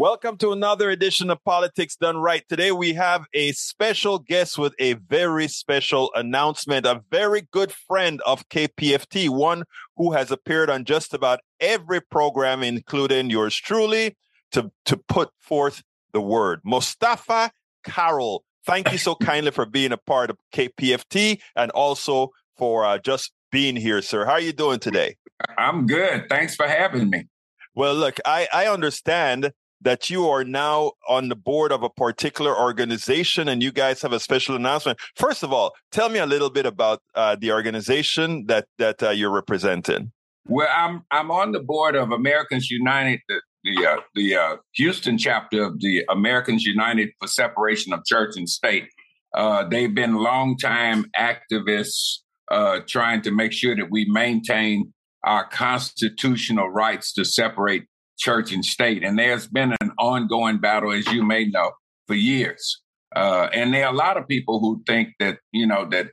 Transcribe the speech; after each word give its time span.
Welcome 0.00 0.38
to 0.38 0.52
another 0.52 0.88
edition 0.88 1.28
of 1.28 1.44
Politics 1.44 1.94
Done 1.94 2.16
Right. 2.16 2.42
Today 2.48 2.72
we 2.72 2.94
have 2.94 3.26
a 3.34 3.52
special 3.52 4.18
guest 4.18 4.56
with 4.56 4.74
a 4.78 4.94
very 4.94 5.46
special 5.46 6.10
announcement. 6.14 6.86
A 6.86 7.02
very 7.10 7.46
good 7.50 7.70
friend 7.70 8.18
of 8.24 8.48
KPFT, 8.48 9.28
one 9.28 9.64
who 9.98 10.12
has 10.12 10.30
appeared 10.30 10.70
on 10.70 10.86
just 10.86 11.12
about 11.12 11.40
every 11.60 12.00
program, 12.00 12.62
including 12.62 13.28
yours 13.28 13.54
truly, 13.54 14.16
to, 14.52 14.72
to 14.86 14.96
put 14.96 15.28
forth 15.38 15.82
the 16.14 16.22
word. 16.22 16.62
Mustafa 16.64 17.50
Carroll, 17.84 18.42
thank 18.64 18.90
you 18.92 18.96
so 18.96 19.14
kindly 19.14 19.50
for 19.50 19.66
being 19.66 19.92
a 19.92 19.98
part 19.98 20.30
of 20.30 20.38
KPFT 20.54 21.42
and 21.54 21.70
also 21.72 22.30
for 22.56 22.86
uh, 22.86 22.96
just 22.96 23.32
being 23.52 23.76
here, 23.76 24.00
sir. 24.00 24.24
How 24.24 24.32
are 24.32 24.40
you 24.40 24.54
doing 24.54 24.78
today? 24.78 25.16
I'm 25.58 25.86
good. 25.86 26.26
Thanks 26.30 26.56
for 26.56 26.66
having 26.66 27.10
me. 27.10 27.26
Well, 27.74 27.94
look, 27.94 28.16
I, 28.24 28.48
I 28.50 28.66
understand 28.66 29.52
that 29.82 30.10
you 30.10 30.28
are 30.28 30.44
now 30.44 30.92
on 31.08 31.28
the 31.28 31.36
board 31.36 31.72
of 31.72 31.82
a 31.82 31.90
particular 31.90 32.56
organization 32.58 33.48
and 33.48 33.62
you 33.62 33.72
guys 33.72 34.02
have 34.02 34.12
a 34.12 34.20
special 34.20 34.54
announcement. 34.56 34.98
First 35.16 35.42
of 35.42 35.52
all, 35.52 35.74
tell 35.90 36.08
me 36.08 36.18
a 36.18 36.26
little 36.26 36.50
bit 36.50 36.66
about 36.66 37.02
uh, 37.14 37.36
the 37.40 37.52
organization 37.52 38.46
that 38.46 38.66
that 38.78 39.02
uh, 39.02 39.10
you're 39.10 39.30
representing. 39.30 40.12
Well, 40.46 40.68
I'm 40.70 41.04
I'm 41.10 41.30
on 41.30 41.52
the 41.52 41.60
board 41.60 41.94
of 41.96 42.12
Americans 42.12 42.70
United, 42.70 43.20
the 43.28 43.40
the, 43.62 43.86
uh, 43.86 44.00
the 44.14 44.36
uh, 44.36 44.56
Houston 44.74 45.18
chapter 45.18 45.64
of 45.64 45.80
the 45.80 46.04
Americans 46.08 46.64
United 46.64 47.10
for 47.20 47.28
Separation 47.28 47.92
of 47.92 48.04
Church 48.06 48.36
and 48.36 48.48
State. 48.48 48.88
Uh, 49.34 49.64
they've 49.68 49.94
been 49.94 50.14
longtime 50.14 51.04
activists 51.16 52.20
uh, 52.50 52.80
trying 52.88 53.22
to 53.22 53.30
make 53.30 53.52
sure 53.52 53.76
that 53.76 53.90
we 53.90 54.06
maintain 54.06 54.92
our 55.24 55.46
constitutional 55.46 56.68
rights 56.70 57.12
to 57.12 57.24
separate 57.24 57.84
church 58.20 58.52
and 58.52 58.64
state. 58.64 59.02
And 59.02 59.18
there's 59.18 59.48
been 59.48 59.72
an 59.80 59.90
ongoing 59.98 60.58
battle, 60.58 60.92
as 60.92 61.06
you 61.08 61.24
may 61.24 61.46
know, 61.46 61.72
for 62.06 62.14
years. 62.14 62.80
Uh, 63.16 63.48
and 63.52 63.72
there 63.74 63.86
are 63.86 63.92
a 63.92 63.96
lot 63.96 64.16
of 64.16 64.28
people 64.28 64.60
who 64.60 64.82
think 64.86 65.14
that, 65.18 65.38
you 65.52 65.66
know, 65.66 65.88
that 65.90 66.10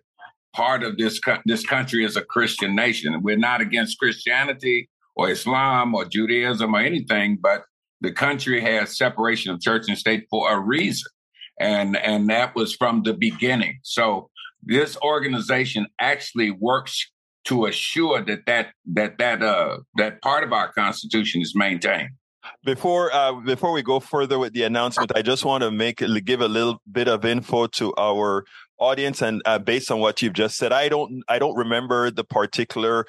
part 0.56 0.84
of 0.84 0.98
this, 0.98 1.20
co- 1.20 1.44
this 1.46 1.66
country 1.66 2.04
is 2.04 2.16
a 2.16 2.24
Christian 2.24 2.76
nation. 2.76 3.22
We're 3.22 3.38
not 3.38 3.62
against 3.62 4.00
Christianity 4.00 4.90
or 5.16 5.30
Islam 5.30 5.94
or 5.94 6.06
Judaism 6.06 6.74
or 6.74 6.80
anything, 6.80 7.38
but 7.42 7.64
the 8.02 8.12
country 8.12 8.62
has 8.62 8.98
separation 8.98 9.54
of 9.54 9.60
church 9.60 9.86
and 9.88 9.98
state 9.98 10.26
for 10.30 10.52
a 10.52 10.60
reason. 10.60 11.12
And, 11.60 11.98
and 11.98 12.30
that 12.30 12.56
was 12.56 12.74
from 12.74 13.04
the 13.04 13.14
beginning. 13.14 13.80
So 13.84 14.30
this 14.64 14.98
organization 15.02 15.88
actually 16.00 16.52
works 16.52 17.12
to 17.48 17.66
assure 17.66 18.24
that 18.24 18.46
that 18.46 18.68
that 18.86 19.18
that 19.18 19.42
uh 19.42 19.78
that 19.96 20.22
part 20.22 20.44
of 20.44 20.52
our 20.54 20.72
constitution 20.74 21.42
is 21.42 21.54
maintained. 21.56 22.10
Before 22.64 23.14
uh, 23.14 23.34
before 23.34 23.72
we 23.72 23.82
go 23.82 24.00
further 24.00 24.40
with 24.40 24.54
the 24.54 24.64
announcement, 24.64 25.12
I 25.16 25.22
just 25.22 25.44
want 25.44 25.64
to 25.64 25.72
make 25.72 26.04
give 26.26 26.42
a 26.42 26.48
little 26.48 26.82
bit 26.92 27.08
of 27.08 27.26
info 27.26 27.68
to 27.68 27.94
our 27.98 28.46
audience, 28.80 29.22
and 29.22 29.42
uh, 29.46 29.60
based 29.60 29.92
on 29.92 30.00
what 30.00 30.22
you've 30.22 30.34
just 30.34 30.58
said, 30.58 30.72
I 30.72 30.90
don't 30.90 31.24
I 31.28 31.40
don't 31.40 31.56
remember 31.56 32.12
the 32.12 32.24
particular 32.24 33.06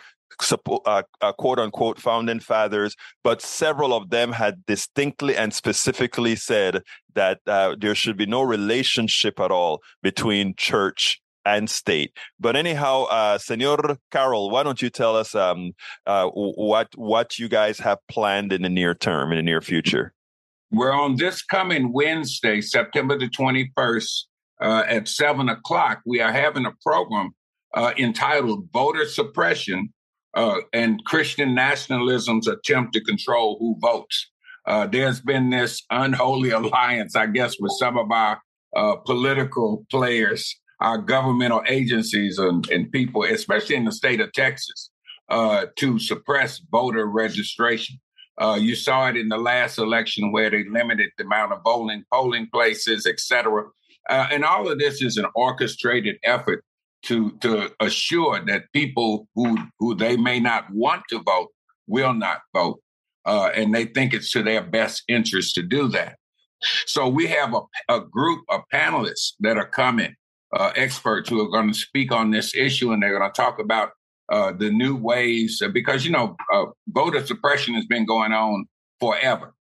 uh, 0.85 1.03
uh, 1.21 1.33
quote 1.33 1.59
unquote 1.59 2.01
founding 2.01 2.41
fathers, 2.41 2.95
but 3.25 3.43
several 3.43 3.93
of 3.93 4.11
them 4.11 4.33
had 4.33 4.65
distinctly 4.67 5.37
and 5.37 5.53
specifically 5.53 6.37
said 6.37 6.83
that 7.15 7.41
uh, 7.47 7.75
there 7.79 7.95
should 7.95 8.17
be 8.17 8.27
no 8.27 8.43
relationship 8.43 9.41
at 9.41 9.51
all 9.51 9.81
between 10.03 10.55
church 10.57 11.21
and 11.45 11.69
state. 11.71 12.13
But 12.39 12.57
anyhow, 12.57 13.05
uh, 13.05 13.39
Senor 13.39 13.99
Carroll, 14.11 14.51
why 14.51 14.63
don't 14.63 14.83
you 14.83 14.91
tell 14.91 15.17
us 15.17 15.35
um, 15.35 15.73
uh, 16.07 16.29
what 16.29 16.89
what 16.97 17.39
you 17.39 17.49
guys 17.49 17.79
have 17.79 17.99
planned 18.09 18.53
in 18.53 18.63
the 18.63 18.69
near 18.69 18.95
term, 18.95 19.33
in 19.33 19.39
the 19.39 19.43
near 19.43 19.61
future? 19.61 20.13
We're 20.71 20.93
on 20.93 21.17
this 21.17 21.43
coming 21.43 21.93
Wednesday, 21.93 22.61
September 22.61 23.19
the 23.19 23.29
21st, 23.29 24.25
uh, 24.61 24.83
at 24.87 25.09
7 25.09 25.49
o'clock. 25.49 26.01
We 26.05 26.21
are 26.21 26.33
having 26.33 26.67
a 26.67 26.75
program 26.83 27.31
uh, 27.75 27.93
entitled 27.97 28.69
Voter 28.73 29.07
Suppression 29.07 29.93
uh, 30.35 30.57
and 30.75 31.03
Christian 31.07 31.55
Nationalism's 31.55 32.49
Attempt 32.49 32.93
to 32.93 33.01
Control 33.03 33.57
Who 33.59 33.79
Votes. 33.81 34.31
Uh, 34.67 34.87
there's 34.87 35.23
been 35.23 35.49
this 35.49 35.83
unholy 35.91 36.51
alliance, 36.61 37.17
I 37.17 37.27
guess, 37.27 37.57
with 37.59 37.73
some 37.79 37.97
of 37.97 38.11
our 38.11 38.39
political 39.07 39.87
players 39.91 40.55
our 40.81 40.99
governmental 40.99 41.63
agencies 41.69 42.39
and, 42.39 42.69
and 42.71 42.93
people, 42.93 43.25
especially 43.25 43.77
in 43.77 43.85
the 43.85 43.93
state 43.93 44.21
of 44.21 44.33
Texas, 44.33 44.91
uh, 45.29 45.67
to 45.77 45.99
suppress 45.99 46.61
voter 46.71 47.07
registration. 47.07 47.99
Uh, 48.41 48.57
you 48.61 48.77
saw 48.77 49.09
it 49.09 49.17
in 49.17 49.29
the 49.29 49.37
last 49.37 49.79
election 49.79 50.31
where 50.31 50.51
they 50.51 50.65
limited 50.69 51.11
the 51.19 51.25
amount 51.25 51.53
of 51.53 51.63
polling 51.65 52.05
polling 52.13 52.49
places, 52.53 53.07
et 53.07 53.19
cetera. 53.19 53.65
Uh, 54.09 54.27
and 54.31 54.45
all 54.45 54.71
of 54.71 54.79
this 54.79 55.03
is 55.03 55.17
an 55.17 55.27
orchestrated 55.35 56.17
effort 56.23 56.65
to 57.03 57.33
to 57.39 57.71
assure 57.81 58.45
that 58.47 58.73
people 58.73 59.29
who 59.35 59.59
who 59.79 59.95
they 59.95 60.17
may 60.17 60.41
not 60.41 60.65
want 60.73 61.03
to 61.09 61.19
vote 61.21 61.49
will 61.89 62.15
not 62.15 62.39
vote, 62.55 62.81
uh, 63.25 63.51
and 63.55 63.75
they 63.75 63.87
think 63.87 64.15
it's 64.15 64.31
to 64.31 64.43
their 64.43 64.63
best 64.63 65.03
interest 65.09 65.55
to 65.57 65.63
do 65.63 65.89
that. 65.89 66.17
So 66.87 67.09
we 67.09 67.27
have 67.27 67.55
a, 67.55 67.63
a 67.89 68.01
group 68.01 68.45
of 68.49 68.63
panelists 68.73 69.33
that 69.41 69.57
are 69.57 69.69
coming 69.69 70.15
uh, 70.53 70.73
experts 70.77 71.29
who 71.29 71.41
are 71.41 71.51
going 71.51 71.69
to 71.69 71.79
speak 71.79 72.13
on 72.13 72.31
this 72.31 72.55
issue, 72.55 72.93
and 72.93 73.03
they're 73.03 73.19
going 73.19 73.31
to 73.31 73.37
talk 73.37 73.59
about 73.59 73.91
uh, 74.31 74.53
the 74.53 74.71
new 74.71 74.97
ways 74.97 75.63
uh, 75.65 75.69
because 75.69 76.05
you 76.05 76.11
know 76.11 76.37
uh, 76.53 76.67
voter 76.89 77.25
suppression 77.25 77.75
has 77.75 77.87
been 77.87 78.07
going 78.07 78.33
on 78.33 78.67
forever. 79.01 79.55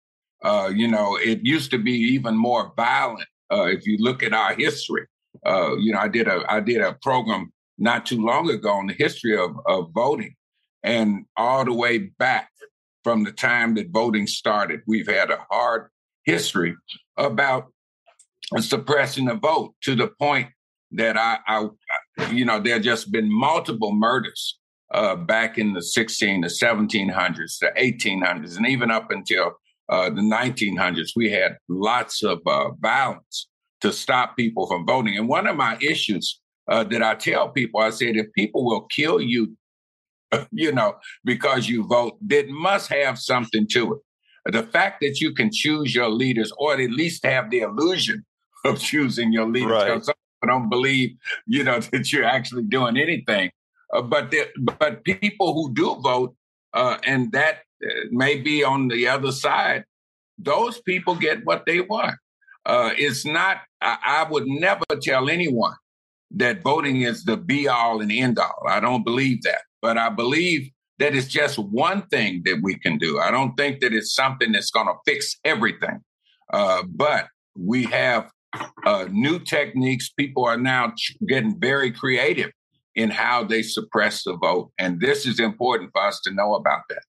Uh, 0.42 0.70
you 0.74 0.88
know, 0.88 1.16
it 1.16 1.40
used 1.42 1.70
to 1.70 1.78
be 1.78 1.92
even 1.92 2.36
more 2.36 2.72
violent. 2.76 3.28
If 3.50 3.86
you 3.86 3.98
look 4.00 4.24
at 4.24 4.32
our 4.32 4.52
history, 4.54 5.06
you 5.46 5.92
know, 5.92 5.98
I 5.98 6.08
did 6.08 6.26
a 6.26 6.44
I 6.48 6.60
did 6.60 6.80
a 6.80 6.96
program 7.02 7.52
not 7.78 8.04
too 8.04 8.24
long 8.24 8.50
ago 8.50 8.70
on 8.70 8.86
the 8.88 8.94
history 8.94 9.38
of, 9.38 9.56
of 9.66 9.90
voting, 9.94 10.34
and 10.82 11.24
all 11.36 11.64
the 11.64 11.72
way 11.72 11.98
back 11.98 12.50
from 13.04 13.22
the 13.22 13.32
time 13.32 13.74
that 13.74 13.90
voting 13.90 14.26
started, 14.26 14.80
we've 14.86 15.06
had 15.06 15.30
a 15.30 15.44
hard 15.50 15.88
history 16.24 16.74
about 17.16 17.66
suppressing 18.58 19.26
the 19.26 19.34
vote 19.34 19.74
to 19.82 19.94
the 19.94 20.08
point 20.18 20.48
that 20.94 21.16
I, 21.16 21.38
I 21.46 21.68
you 22.30 22.44
know, 22.44 22.60
there 22.60 22.78
just 22.78 23.12
been 23.12 23.32
multiple 23.32 23.92
murders 23.92 24.58
uh, 24.92 25.16
back 25.16 25.58
in 25.58 25.72
the 25.72 25.82
16, 25.82 26.40
the 26.40 26.48
1700s, 26.48 27.58
the 27.58 27.72
1800s, 27.76 28.56
and 28.56 28.66
even 28.66 28.90
up 28.90 29.10
until 29.10 29.52
uh, 29.88 30.08
the 30.10 30.22
1900s. 30.22 31.10
We 31.14 31.30
had 31.30 31.58
lots 31.68 32.22
of 32.22 32.40
uh, 32.46 32.70
violence 32.80 33.48
to 33.80 33.92
stop 33.92 34.36
people 34.36 34.66
from 34.66 34.86
voting. 34.86 35.16
And 35.18 35.28
one 35.28 35.46
of 35.46 35.56
my 35.56 35.76
issues 35.80 36.40
uh, 36.68 36.84
that 36.84 37.02
I 37.02 37.14
tell 37.14 37.50
people, 37.50 37.80
I 37.80 37.90
said, 37.90 38.16
if 38.16 38.32
people 38.32 38.64
will 38.64 38.82
kill 38.82 39.20
you, 39.20 39.56
you 40.52 40.72
know, 40.72 40.94
because 41.24 41.68
you 41.68 41.86
vote, 41.86 42.16
that 42.28 42.48
must 42.48 42.90
have 42.90 43.18
something 43.18 43.66
to 43.72 43.94
it. 43.94 44.52
The 44.52 44.62
fact 44.62 45.00
that 45.00 45.20
you 45.20 45.32
can 45.32 45.50
choose 45.52 45.94
your 45.94 46.08
leaders, 46.08 46.52
or 46.58 46.74
at 46.74 46.90
least 46.90 47.24
have 47.24 47.50
the 47.50 47.60
illusion 47.60 48.24
of 48.64 48.78
choosing 48.90 49.32
your 49.32 49.46
leaders. 49.46 49.70
Right. 49.70 50.16
I 50.44 50.46
don't 50.46 50.68
believe, 50.68 51.16
you 51.46 51.64
know, 51.64 51.80
that 51.92 52.12
you're 52.12 52.24
actually 52.24 52.64
doing 52.64 52.96
anything. 52.96 53.50
Uh, 53.92 54.02
but 54.02 54.30
there, 54.30 54.46
but 54.58 55.04
people 55.04 55.54
who 55.54 55.72
do 55.74 55.96
vote, 55.96 56.34
uh, 56.72 56.98
and 57.04 57.32
that 57.32 57.62
uh, 57.84 57.88
may 58.10 58.40
be 58.40 58.64
on 58.64 58.88
the 58.88 59.08
other 59.08 59.32
side, 59.32 59.84
those 60.38 60.80
people 60.80 61.14
get 61.14 61.44
what 61.44 61.64
they 61.66 61.80
want. 61.80 62.16
Uh, 62.66 62.90
it's 62.96 63.24
not. 63.24 63.58
I, 63.80 63.98
I 64.04 64.30
would 64.30 64.46
never 64.46 64.84
tell 65.02 65.28
anyone 65.28 65.74
that 66.32 66.62
voting 66.62 67.02
is 67.02 67.24
the 67.24 67.36
be 67.36 67.68
all 67.68 68.00
and 68.00 68.10
end 68.10 68.38
all. 68.38 68.64
I 68.68 68.80
don't 68.80 69.04
believe 69.04 69.42
that, 69.42 69.62
but 69.80 69.98
I 69.98 70.08
believe 70.08 70.70
that 70.98 71.14
it's 71.14 71.28
just 71.28 71.58
one 71.58 72.02
thing 72.08 72.42
that 72.44 72.60
we 72.62 72.78
can 72.78 72.98
do. 72.98 73.18
I 73.18 73.30
don't 73.30 73.54
think 73.56 73.80
that 73.80 73.92
it's 73.92 74.14
something 74.14 74.52
that's 74.52 74.70
going 74.70 74.86
to 74.86 74.94
fix 75.04 75.36
everything. 75.44 76.00
Uh, 76.52 76.82
but 76.88 77.28
we 77.56 77.84
have 77.84 78.30
uh, 78.86 79.06
new 79.10 79.38
techniques. 79.38 80.10
People 80.10 80.44
are 80.44 80.56
now 80.56 80.92
getting 81.26 81.58
very 81.58 81.90
creative 81.90 82.50
in 82.94 83.10
how 83.10 83.44
they 83.44 83.62
suppress 83.62 84.22
the 84.24 84.36
vote. 84.36 84.70
And 84.78 85.00
this 85.00 85.26
is 85.26 85.40
important 85.40 85.90
for 85.92 86.02
us 86.02 86.20
to 86.24 86.32
know 86.32 86.54
about 86.54 86.82
that. 86.88 87.02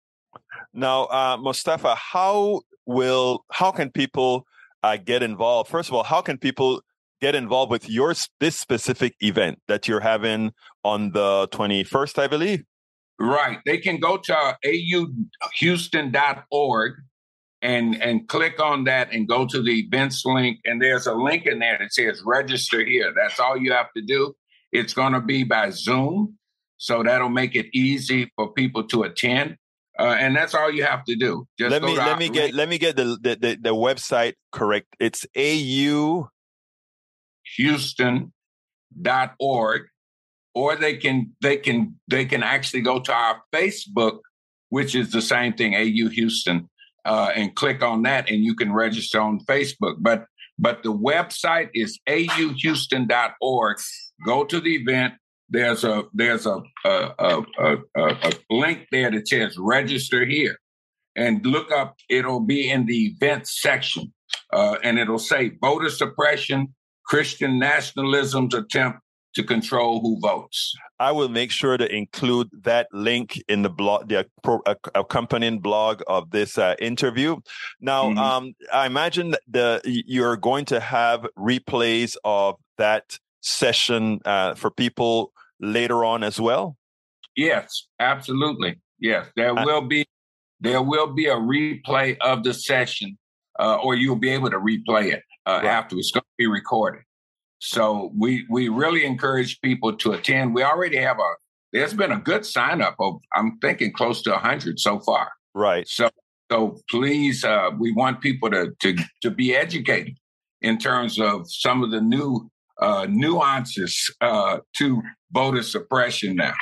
Now, 0.73 1.05
uh, 1.05 1.37
Mustafa, 1.39 1.95
how 1.95 2.61
will 2.85 3.45
how 3.51 3.71
can 3.71 3.89
people 3.89 4.45
uh, 4.83 4.97
get 4.97 5.23
involved? 5.23 5.69
First 5.69 5.89
of 5.89 5.95
all, 5.95 6.03
how 6.03 6.21
can 6.21 6.37
people 6.37 6.81
get 7.21 7.35
involved 7.35 7.71
with 7.71 7.89
your 7.89 8.13
this 8.39 8.55
specific 8.57 9.15
event 9.21 9.59
that 9.67 9.87
you're 9.87 10.01
having 10.01 10.51
on 10.83 11.11
the 11.11 11.47
21st, 11.51 12.19
I 12.19 12.27
believe? 12.27 12.63
Right. 13.19 13.59
They 13.65 13.77
can 13.77 13.99
go 13.99 14.17
to 14.17 14.57
auhouston.org 15.61 16.93
and 17.65 18.01
and 18.01 18.27
click 18.27 18.59
on 18.59 18.83
that 18.83 19.11
and 19.11 19.27
go 19.27 19.45
to 19.45 19.61
the 19.61 19.79
events 19.79 20.23
link 20.25 20.59
and 20.65 20.81
there's 20.81 21.07
a 21.07 21.13
link 21.13 21.45
in 21.45 21.59
there 21.59 21.77
that 21.79 21.91
says 21.91 22.21
register 22.25 22.85
here 22.85 23.11
that's 23.15 23.39
all 23.39 23.57
you 23.57 23.71
have 23.71 23.91
to 23.97 24.01
do 24.01 24.33
it's 24.71 24.93
going 24.93 25.13
to 25.13 25.21
be 25.21 25.43
by 25.43 25.69
zoom 25.71 26.37
so 26.77 27.01
that'll 27.03 27.29
make 27.29 27.55
it 27.55 27.65
easy 27.73 28.31
for 28.35 28.53
people 28.53 28.83
to 28.83 29.03
attend 29.03 29.57
uh, 29.97 30.15
and 30.19 30.35
that's 30.35 30.53
all 30.53 30.69
you 30.69 30.83
have 30.83 31.05
to 31.05 31.15
do. 31.15 31.47
Just 31.57 31.71
let 31.71 31.81
me 31.81 31.95
let 31.95 32.19
me 32.19 32.27
get 32.27 32.53
let 32.53 32.67
me 32.67 32.77
get 32.77 32.97
the, 32.97 33.17
the 33.21 33.37
the, 33.39 33.57
the 33.61 33.73
website 33.73 34.33
correct. 34.51 34.87
It's 34.99 35.25
au 35.37 36.29
houston.org 37.57 38.31
or 40.53 40.75
they 40.75 40.97
can 40.97 41.33
they 41.41 41.55
can 41.57 41.95
they 42.09 42.25
can 42.25 42.43
actually 42.43 42.81
go 42.81 42.99
to 42.99 43.13
our 43.13 43.41
Facebook, 43.53 44.19
which 44.69 44.95
is 44.95 45.11
the 45.11 45.21
same 45.21 45.53
thing, 45.53 45.75
AU 45.75 46.09
Houston, 46.09 46.69
uh, 47.05 47.31
and 47.35 47.55
click 47.55 47.83
on 47.83 48.01
that, 48.03 48.29
and 48.29 48.43
you 48.43 48.55
can 48.55 48.73
register 48.73 49.21
on 49.21 49.39
Facebook. 49.41 49.95
But 49.99 50.25
but 50.57 50.83
the 50.83 50.93
website 50.93 51.69
is 51.73 51.99
auhouston.org. 52.07 53.77
Go 54.25 54.45
to 54.45 54.59
the 54.61 54.75
event, 54.75 55.13
there's 55.49 55.83
a 55.83 56.03
there's 56.13 56.45
a 56.45 56.61
a, 56.85 57.11
a, 57.19 57.45
a, 57.59 57.77
a 57.95 58.31
link 58.49 58.87
there 58.91 59.11
that 59.11 59.27
says 59.27 59.57
register 59.57 60.25
here, 60.25 60.57
and 61.15 61.45
look 61.45 61.71
up. 61.71 61.95
It'll 62.09 62.39
be 62.39 62.69
in 62.69 62.85
the 62.85 63.13
events 63.15 63.61
section, 63.61 64.11
uh, 64.51 64.77
and 64.83 64.97
it'll 64.97 65.19
say 65.19 65.51
voter 65.61 65.89
suppression, 65.89 66.73
Christian 67.05 67.59
nationalism's 67.59 68.53
attempt 68.53 68.99
to 69.35 69.43
control 69.43 69.99
who 70.01 70.19
votes. 70.19 70.73
I 70.99 71.11
will 71.11 71.29
make 71.29 71.51
sure 71.51 71.77
to 71.77 71.93
include 71.93 72.49
that 72.63 72.87
link 72.93 73.41
in 73.47 73.61
the 73.61 73.69
blog, 73.69 74.09
the 74.09 74.25
accompanying 74.95 75.59
blog 75.59 76.01
of 76.07 76.31
this 76.31 76.57
uh, 76.57 76.75
interview. 76.79 77.37
Now, 77.81 78.05
mm-hmm. 78.05 78.17
um, 78.17 78.53
I 78.73 78.85
imagine 78.85 79.35
the 79.47 79.81
you're 79.85 80.37
going 80.37 80.65
to 80.65 80.79
have 80.79 81.27
replays 81.37 82.15
of 82.23 82.55
that 82.77 83.19
session 83.41 84.19
uh, 84.25 84.55
for 84.55 84.71
people 84.71 85.31
later 85.59 86.03
on 86.03 86.23
as 86.23 86.39
well? 86.39 86.77
Yes, 87.35 87.87
absolutely. 87.99 88.79
Yes, 88.99 89.27
there 89.35 89.57
uh, 89.57 89.65
will 89.65 89.81
be 89.81 90.05
there 90.61 90.81
will 90.81 91.13
be 91.13 91.27
a 91.27 91.35
replay 91.35 92.17
of 92.21 92.43
the 92.43 92.53
session, 92.53 93.17
uh, 93.59 93.75
or 93.75 93.95
you'll 93.95 94.15
be 94.15 94.29
able 94.29 94.49
to 94.49 94.57
replay 94.57 95.11
it 95.11 95.21
uh, 95.45 95.59
right. 95.63 95.65
after 95.65 95.97
it's 95.97 96.11
going 96.11 96.23
to 96.23 96.37
be 96.37 96.47
recorded. 96.47 97.03
So 97.59 98.11
we 98.17 98.45
we 98.49 98.69
really 98.69 99.05
encourage 99.05 99.59
people 99.61 99.95
to 99.97 100.13
attend. 100.13 100.53
We 100.53 100.63
already 100.63 100.97
have 100.97 101.17
a 101.19 101.33
there's 101.73 101.93
been 101.93 102.11
a 102.11 102.19
good 102.19 102.45
sign 102.45 102.81
up 102.81 102.95
of 102.99 103.19
I'm 103.35 103.57
thinking 103.59 103.91
close 103.93 104.21
to 104.23 104.37
hundred 104.37 104.79
so 104.79 104.99
far. 104.99 105.31
Right. 105.53 105.87
So 105.87 106.09
so 106.51 106.77
please, 106.89 107.43
uh, 107.43 107.71
we 107.77 107.91
want 107.91 108.21
people 108.21 108.49
to 108.51 108.71
to 108.81 108.95
to 109.21 109.31
be 109.31 109.55
educated 109.55 110.17
in 110.61 110.77
terms 110.77 111.19
of 111.19 111.45
some 111.49 111.83
of 111.83 111.91
the 111.91 112.01
new 112.01 112.49
uh, 112.79 113.07
nuances 113.09 114.13
uh, 114.21 114.59
to 114.77 115.01
voter 115.31 115.63
suppression 115.63 116.35
now. 116.35 116.53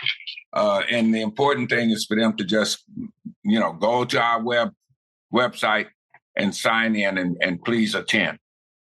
Uh, 0.53 0.81
and 0.91 1.13
the 1.13 1.21
important 1.21 1.69
thing 1.69 1.89
is 1.89 2.05
for 2.05 2.15
them 2.15 2.35
to 2.37 2.43
just, 2.43 2.83
you 3.43 3.59
know, 3.59 3.73
go 3.73 4.05
to 4.05 4.21
our 4.21 4.41
web 4.41 4.69
website 5.33 5.87
and 6.35 6.55
sign 6.55 6.95
in 6.95 7.17
and, 7.17 7.37
and 7.41 7.63
please 7.63 7.95
attend. 7.95 8.37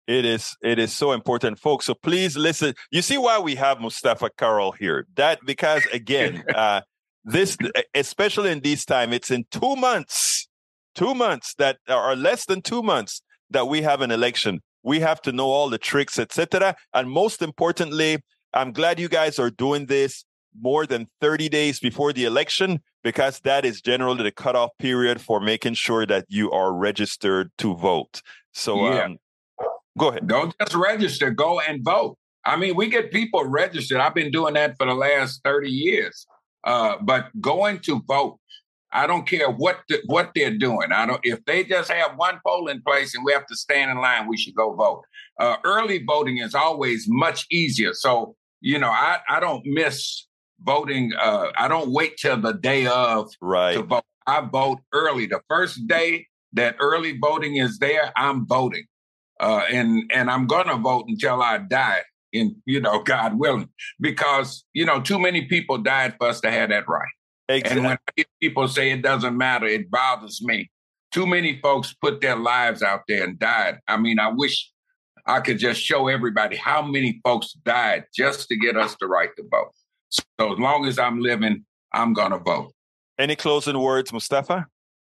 It 0.07 0.23
is 0.23 0.55
it 0.61 0.79
is 0.79 0.93
so 0.93 1.11
important, 1.11 1.59
folks. 1.59 1.85
So 1.85 1.93
please 1.93 2.37
listen. 2.37 2.73
You 2.91 3.01
see 3.01 3.17
why 3.17 3.39
we 3.39 3.55
have 3.55 3.81
Mustafa 3.81 4.29
Carroll 4.37 4.71
here? 4.71 5.05
That 5.15 5.39
because 5.45 5.85
again, 5.87 6.43
uh, 6.55 6.81
this 7.25 7.57
especially 7.93 8.51
in 8.51 8.61
this 8.61 8.85
time, 8.85 9.11
it's 9.11 9.31
in 9.31 9.45
two 9.51 9.75
months, 9.75 10.47
two 10.95 11.13
months 11.13 11.53
that 11.55 11.77
are 11.89 12.15
less 12.15 12.45
than 12.45 12.61
two 12.61 12.81
months 12.81 13.21
that 13.49 13.67
we 13.67 13.81
have 13.81 14.01
an 14.01 14.11
election. 14.11 14.61
We 14.81 15.01
have 15.01 15.21
to 15.23 15.33
know 15.33 15.47
all 15.47 15.69
the 15.69 15.77
tricks, 15.77 16.17
etc. 16.17 16.77
And 16.93 17.09
most 17.09 17.41
importantly, 17.41 18.19
I'm 18.53 18.71
glad 18.71 19.01
you 19.01 19.09
guys 19.09 19.39
are 19.39 19.49
doing 19.49 19.87
this 19.87 20.23
more 20.59 20.85
than 20.85 21.07
30 21.21 21.49
days 21.49 21.79
before 21.79 22.13
the 22.13 22.23
election 22.23 22.81
because 23.03 23.41
that 23.41 23.65
is 23.65 23.81
generally 23.81 24.23
the 24.23 24.31
cutoff 24.31 24.71
period 24.79 25.21
for 25.21 25.39
making 25.39 25.73
sure 25.73 26.05
that 26.05 26.25
you 26.29 26.49
are 26.51 26.73
registered 26.73 27.51
to 27.57 27.75
vote. 27.75 28.21
So, 28.53 28.91
yeah. 28.91 29.03
um, 29.03 29.17
go 29.97 30.09
ahead. 30.09 30.27
Don't 30.27 30.53
just 30.59 30.75
register, 30.75 31.31
go 31.31 31.59
and 31.59 31.83
vote. 31.83 32.17
I 32.45 32.55
mean, 32.55 32.75
we 32.75 32.87
get 32.87 33.11
people 33.11 33.43
registered. 33.45 33.99
I've 33.99 34.15
been 34.15 34.31
doing 34.31 34.53
that 34.53 34.77
for 34.77 34.85
the 34.85 34.93
last 34.93 35.41
30 35.43 35.69
years. 35.69 36.25
Uh, 36.63 36.95
but 37.01 37.29
going 37.41 37.79
to 37.79 38.01
vote 38.07 38.39
I 38.91 39.05
don't 39.05 39.27
care 39.27 39.49
what 39.49 39.81
the, 39.89 40.01
what 40.05 40.31
they're 40.33 40.57
doing. 40.57 40.91
I 40.91 41.05
don't. 41.05 41.19
If 41.23 41.43
they 41.45 41.63
just 41.63 41.91
have 41.91 42.17
one 42.17 42.39
polling 42.45 42.81
place 42.81 43.13
and 43.15 43.25
we 43.25 43.33
have 43.33 43.45
to 43.47 43.55
stand 43.55 43.91
in 43.91 43.97
line, 43.97 44.27
we 44.27 44.37
should 44.37 44.55
go 44.55 44.73
vote. 44.73 45.03
Uh, 45.39 45.57
early 45.63 46.03
voting 46.03 46.37
is 46.37 46.55
always 46.55 47.05
much 47.07 47.45
easier. 47.51 47.93
So 47.93 48.35
you 48.61 48.79
know, 48.79 48.89
I 48.89 49.19
I 49.29 49.39
don't 49.39 49.65
miss 49.65 50.25
voting. 50.61 51.11
Uh, 51.19 51.47
I 51.57 51.67
don't 51.67 51.91
wait 51.91 52.17
till 52.17 52.37
the 52.37 52.53
day 52.53 52.87
of 52.87 53.29
right. 53.41 53.73
to 53.73 53.83
vote. 53.83 54.05
I 54.25 54.41
vote 54.41 54.79
early. 54.93 55.25
The 55.25 55.41
first 55.49 55.87
day 55.87 56.25
that 56.53 56.75
early 56.79 57.17
voting 57.17 57.57
is 57.57 57.77
there, 57.79 58.11
I'm 58.15 58.47
voting, 58.47 58.85
uh, 59.39 59.63
and 59.71 60.09
and 60.13 60.29
I'm 60.29 60.47
gonna 60.47 60.77
vote 60.77 61.05
until 61.07 61.41
I 61.41 61.59
die. 61.59 62.01
In 62.33 62.55
you 62.65 62.81
know, 62.81 63.01
God 63.03 63.39
willing, 63.39 63.69
because 63.99 64.65
you 64.73 64.85
know, 64.85 65.01
too 65.01 65.19
many 65.19 65.45
people 65.45 65.77
died 65.77 66.15
for 66.17 66.27
us 66.27 66.41
to 66.41 66.51
have 66.51 66.69
that 66.69 66.87
right. 66.87 67.07
Exactly. 67.49 67.77
And 67.77 67.87
when 67.87 68.25
people 68.41 68.67
say 68.67 68.91
it 68.91 69.01
doesn't 69.01 69.37
matter, 69.37 69.65
it 69.65 69.89
bothers 69.89 70.41
me. 70.43 70.69
Too 71.13 71.25
many 71.25 71.59
folks 71.61 71.95
put 72.01 72.19
their 72.19 72.35
lives 72.35 72.83
out 72.83 73.01
there 73.07 73.23
and 73.23 73.39
died. 73.39 73.79
I 73.87 73.95
mean, 73.95 74.19
I 74.19 74.29
wish 74.29 74.69
I 75.25 75.39
could 75.39 75.57
just 75.57 75.81
show 75.81 76.07
everybody 76.07 76.57
how 76.57 76.81
many 76.81 77.21
folks 77.23 77.53
died 77.65 78.05
just 78.13 78.49
to 78.49 78.57
get 78.57 78.75
us 78.75 78.95
the 78.99 79.07
right 79.07 79.29
to 79.37 79.43
vote. 79.49 79.71
So 80.09 80.53
as 80.53 80.59
long 80.59 80.85
as 80.85 80.99
I'm 80.99 81.19
living, 81.19 81.65
I'm 81.93 82.13
going 82.13 82.31
to 82.31 82.39
vote. 82.39 82.73
Any 83.17 83.35
closing 83.35 83.79
words, 83.79 84.13
Mustafa? 84.13 84.67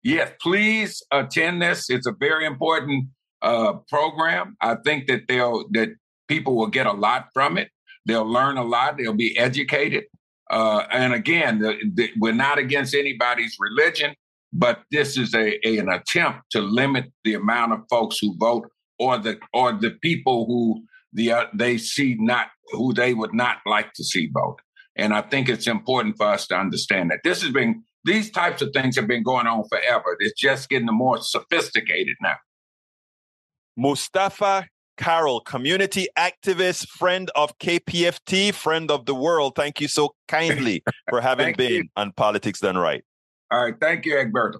Yes, 0.04 0.32
please 0.42 1.04
attend 1.12 1.62
this. 1.62 1.90
It's 1.90 2.08
a 2.08 2.14
very 2.20 2.46
important 2.46 3.10
uh, 3.42 3.74
program. 3.88 4.56
I 4.62 4.76
think 4.76 5.08
that 5.08 5.28
they'll 5.28 5.66
that 5.72 5.90
people 6.28 6.56
will 6.56 6.68
get 6.68 6.86
a 6.86 6.92
lot 6.92 7.28
from 7.34 7.58
it. 7.58 7.70
They'll 8.06 8.30
learn 8.30 8.58
a 8.58 8.64
lot. 8.64 8.98
They'll 8.98 9.14
be 9.14 9.38
educated. 9.38 10.06
Uh, 10.50 10.84
and 10.92 11.14
again, 11.14 11.60
the, 11.60 11.78
the, 11.94 12.10
we're 12.18 12.34
not 12.34 12.58
against 12.58 12.96
anybody's 12.96 13.56
religion, 13.60 14.16
but 14.52 14.82
this 14.90 15.18
is 15.18 15.36
a, 15.36 15.60
a, 15.68 15.78
an 15.78 15.90
attempt 15.90 16.40
to 16.52 16.60
limit 16.60 17.06
the 17.24 17.36
amount 17.36 17.74
of 17.74 17.82
folks 17.90 18.18
who 18.18 18.36
vote, 18.38 18.68
or 18.98 19.18
the 19.18 19.38
or 19.54 19.74
the 19.74 19.92
people 20.02 20.46
who 20.48 20.84
the 21.14 21.32
uh, 21.32 21.46
they 21.54 21.78
see 21.78 22.16
not 22.20 22.48
who 22.72 22.94
they 22.94 23.14
would 23.14 23.34
not 23.34 23.58
like 23.66 23.94
to 23.94 24.04
see 24.04 24.30
vote. 24.34 24.58
And 24.96 25.14
I 25.14 25.22
think 25.22 25.48
it's 25.48 25.68
important 25.68 26.18
for 26.18 26.28
us 26.28 26.48
to 26.48 26.56
understand 26.58 27.12
that 27.12 27.20
this 27.24 27.42
has 27.42 27.52
been 27.52 27.84
these 28.06 28.32
types 28.32 28.62
of 28.62 28.72
things 28.74 28.96
have 28.96 29.08
been 29.08 29.24
going 29.24 29.48
on 29.48 29.64
forever. 29.70 30.18
It's 30.20 30.40
just 30.40 30.70
getting 30.70 30.88
more 30.88 31.22
sophisticated 31.22 32.16
now. 32.22 32.36
Mustafa 33.80 34.68
Carroll, 34.98 35.40
community 35.40 36.10
activist, 36.18 36.90
friend 36.90 37.32
of 37.34 37.58
KPFT, 37.60 38.54
friend 38.54 38.92
of 38.92 39.06
the 39.06 39.16
world. 39.16 39.54
Thank 39.56 39.80
you 39.80 39.88
so 39.88 40.14
kindly 40.28 40.84
for 41.10 41.22
having 41.22 41.56
been 41.56 41.72
you. 41.72 41.84
on 41.96 42.12
Politics 42.12 42.60
Done 42.60 42.78
Right. 42.78 43.02
All 43.50 43.64
right. 43.64 43.76
Thank 43.80 44.06
you, 44.06 44.16
Egberto 44.16 44.60